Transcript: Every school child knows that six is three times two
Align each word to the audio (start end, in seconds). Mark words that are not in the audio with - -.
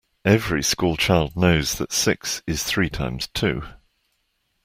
Every 0.25 0.63
school 0.63 0.97
child 0.97 1.37
knows 1.37 1.75
that 1.77 1.91
six 1.91 2.41
is 2.47 2.63
three 2.63 2.89
times 2.89 3.27
two 3.27 3.61